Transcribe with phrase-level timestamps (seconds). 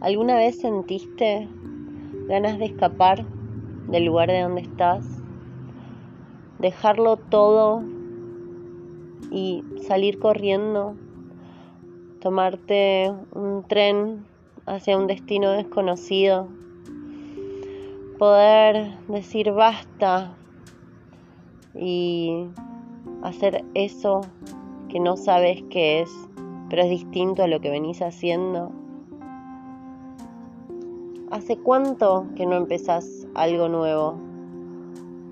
[0.00, 1.46] ¿Alguna vez sentiste
[2.26, 3.26] ganas de escapar
[3.86, 5.04] del lugar de donde estás?
[6.58, 7.82] Dejarlo todo
[9.30, 10.96] y salir corriendo,
[12.20, 14.24] tomarte un tren
[14.64, 16.48] hacia un destino desconocido,
[18.18, 20.34] poder decir basta
[21.74, 22.46] y
[23.22, 24.22] hacer eso
[24.88, 26.10] que no sabes qué es,
[26.70, 28.72] pero es distinto a lo que venís haciendo.
[31.30, 34.18] ¿Hace cuánto que no empezás algo nuevo?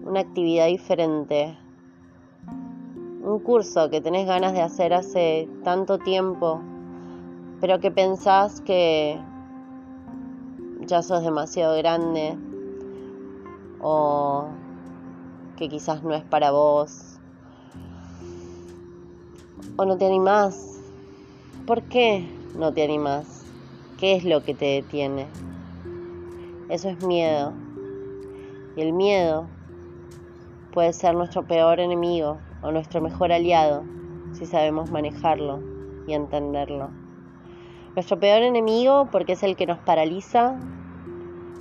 [0.04, 1.58] Una actividad diferente.
[3.20, 6.60] Un curso que tenés ganas de hacer hace tanto tiempo,
[7.60, 9.18] pero que pensás que
[10.86, 12.38] ya sos demasiado grande
[13.80, 14.44] o
[15.56, 17.18] que quizás no es para vos
[19.76, 20.80] o no te animás.
[21.66, 22.24] ¿Por qué
[22.56, 23.44] no te animás?
[23.98, 25.26] ¿Qué es lo que te detiene?
[26.68, 27.54] Eso es miedo.
[28.76, 29.48] Y el miedo
[30.72, 33.84] puede ser nuestro peor enemigo o nuestro mejor aliado
[34.32, 35.60] si sabemos manejarlo
[36.06, 36.90] y entenderlo.
[37.94, 40.58] Nuestro peor enemigo porque es el que nos paraliza,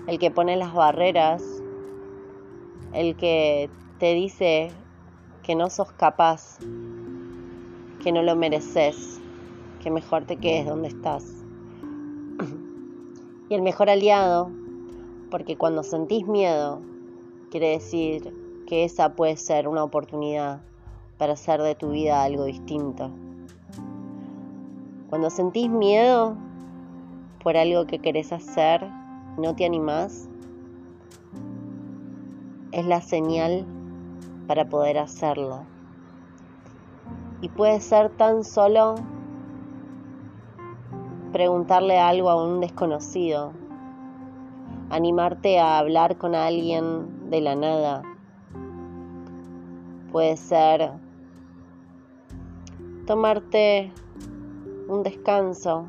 [0.07, 1.41] el que pone las barreras,
[2.91, 3.69] el que
[3.99, 4.71] te dice
[5.41, 6.59] que no sos capaz,
[8.03, 9.21] que no lo mereces,
[9.81, 11.23] que mejor te quedes donde estás.
[13.49, 14.51] Y el mejor aliado
[15.29, 16.81] porque cuando sentís miedo,
[17.51, 18.33] quiere decir
[18.67, 20.61] que esa puede ser una oportunidad
[21.17, 23.09] para hacer de tu vida algo distinto.
[25.09, 26.35] Cuando sentís miedo
[27.43, 28.85] por algo que querés hacer,
[29.37, 30.27] no te animás,
[32.71, 33.65] es la señal
[34.47, 35.61] para poder hacerlo.
[37.41, 38.95] Y puede ser tan solo
[41.31, 43.53] preguntarle algo a un desconocido
[44.89, 48.03] animarte a hablar con alguien de la nada.
[50.11, 50.91] Puede ser
[53.05, 53.91] tomarte
[54.87, 55.85] un descanso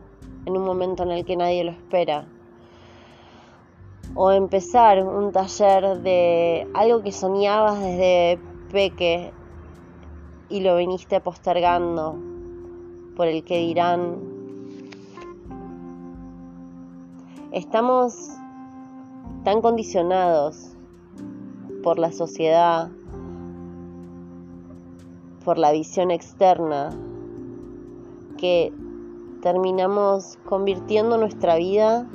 [0.46, 2.26] en un momento en el que nadie lo espera.
[4.14, 8.38] O empezar un taller de algo que soñabas desde
[8.72, 9.32] peque
[10.48, 12.16] y lo viniste postergando
[13.16, 14.16] por el que dirán.
[17.52, 18.38] Estamos
[19.48, 20.76] tan condicionados
[21.82, 22.90] por la sociedad,
[25.42, 26.90] por la visión externa,
[28.36, 28.74] que
[29.40, 32.06] terminamos convirtiendo nuestra vida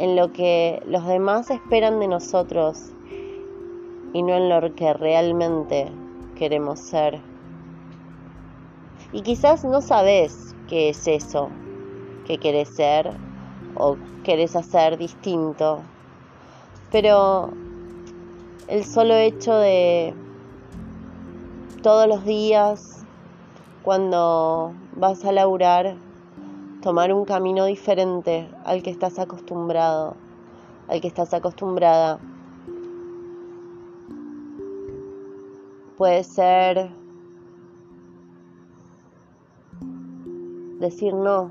[0.00, 2.90] en lo que los demás esperan de nosotros
[4.12, 5.92] y no en lo que realmente
[6.34, 7.20] queremos ser.
[9.12, 11.48] Y quizás no sabes qué es eso
[12.24, 13.12] que querés ser
[13.76, 15.84] o querés hacer distinto
[16.90, 17.50] pero
[18.68, 20.14] el solo hecho de
[21.82, 23.04] todos los días,
[23.82, 25.96] cuando vas a laburar,
[26.82, 30.16] tomar un camino diferente al que estás acostumbrado,
[30.88, 32.18] al que estás acostumbrada.
[35.96, 36.90] Puede ser
[40.78, 41.50] decir no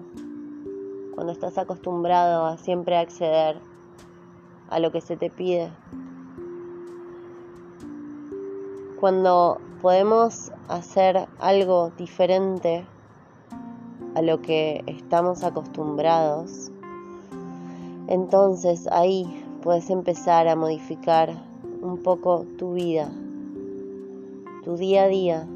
[1.16, 3.60] cuando estás acostumbrado a siempre acceder
[4.70, 5.70] a lo que se te pide.
[9.00, 12.86] Cuando podemos hacer algo diferente
[14.16, 16.72] a lo que estamos acostumbrados,
[18.08, 21.34] entonces ahí puedes empezar a modificar
[21.82, 23.12] un poco tu vida,
[24.64, 25.48] tu día a día,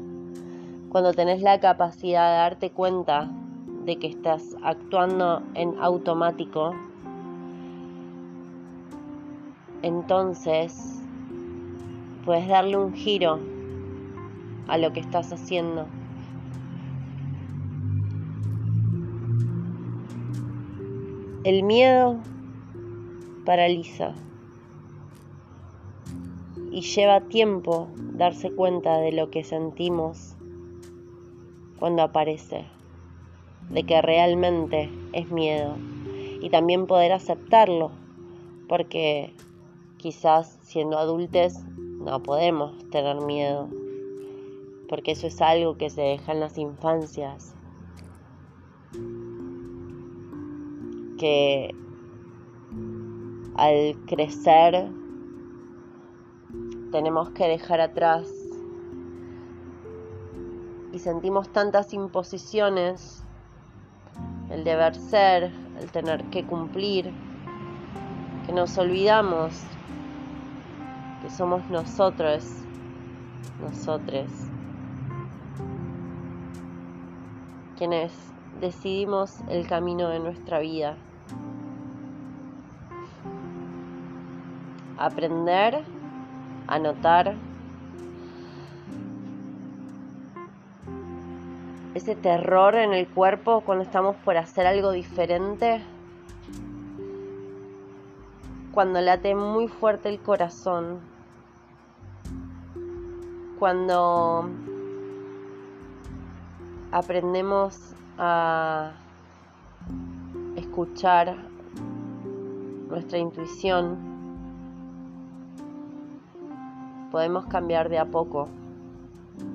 [0.90, 3.30] cuando tenés la capacidad de darte cuenta
[3.84, 6.74] de que estás actuando en automático
[9.82, 11.00] entonces
[12.24, 13.38] puedes darle un giro
[14.68, 15.86] a lo que estás haciendo.
[21.42, 22.18] El miedo
[23.46, 24.14] paraliza
[26.70, 30.36] y lleva tiempo darse cuenta de lo que sentimos
[31.78, 32.66] cuando aparece,
[33.70, 35.76] de que realmente es miedo
[36.42, 37.90] y también poder aceptarlo,
[38.68, 39.32] porque
[40.00, 41.52] quizás siendo adultos
[41.98, 43.68] no podemos tener miedo,
[44.88, 47.54] porque eso es algo que se deja en las infancias,
[51.18, 51.74] que
[53.56, 54.90] al crecer
[56.90, 58.26] tenemos que dejar atrás
[60.92, 63.22] y sentimos tantas imposiciones,
[64.48, 67.12] el deber ser, el tener que cumplir,
[68.46, 69.62] que nos olvidamos
[71.36, 72.44] somos nosotros,
[73.60, 74.26] nosotros,
[77.78, 78.12] quienes
[78.60, 80.96] decidimos el camino de nuestra vida.
[84.98, 85.82] Aprender,
[86.66, 87.34] anotar,
[91.94, 95.82] ese terror en el cuerpo cuando estamos por hacer algo diferente,
[98.72, 101.09] cuando late muy fuerte el corazón,
[103.60, 104.48] cuando
[106.92, 108.92] aprendemos a
[110.56, 111.36] escuchar
[112.88, 113.98] nuestra intuición,
[117.12, 118.48] podemos cambiar de a poco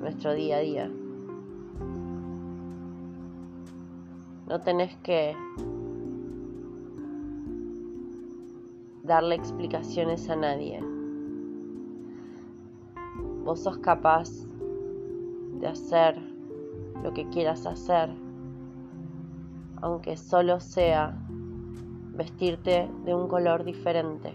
[0.00, 0.90] nuestro día a día.
[4.46, 5.34] No tenés que
[9.02, 10.95] darle explicaciones a nadie.
[13.46, 14.28] Vos sos capaz
[15.60, 16.20] de hacer
[17.04, 18.10] lo que quieras hacer,
[19.80, 21.16] aunque solo sea
[22.16, 24.34] vestirte de un color diferente,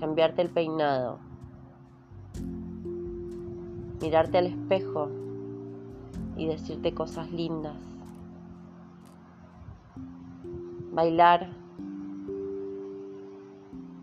[0.00, 1.20] cambiarte el peinado,
[4.02, 5.08] mirarte al espejo
[6.36, 7.76] y decirte cosas lindas
[10.90, 11.48] bailar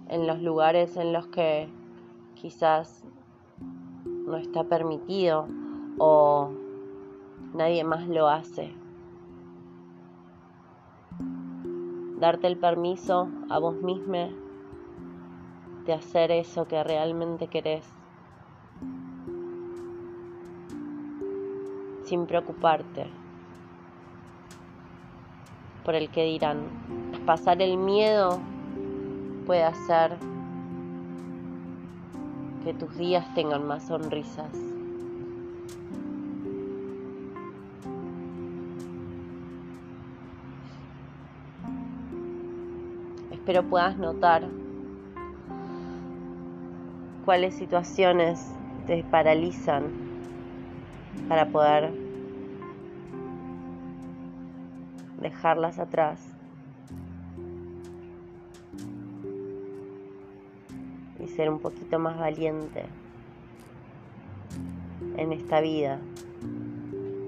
[0.07, 1.67] en los lugares en los que
[2.35, 3.03] quizás
[4.25, 5.47] no está permitido
[5.97, 6.49] o
[7.53, 8.73] nadie más lo hace.
[12.19, 14.29] Darte el permiso a vos misma
[15.85, 17.85] de hacer eso que realmente querés.
[22.03, 23.07] Sin preocuparte
[25.83, 26.67] por el que dirán.
[27.25, 28.39] Pasar el miedo
[29.45, 30.17] puede hacer
[32.65, 34.51] que tus días tengan más sonrisas.
[43.29, 44.47] Espero puedas notar
[47.23, 48.51] cuáles situaciones
[48.87, 49.83] te paralizan
[51.29, 51.93] para poder
[55.21, 56.34] dejarlas atrás.
[61.35, 62.85] Ser un poquito más valiente
[65.17, 65.99] en esta vida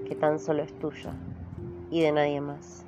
[0.06, 1.12] que tan solo es tuya
[1.90, 2.84] y de nadie más.